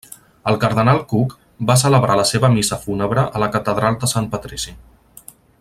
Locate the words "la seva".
2.21-2.51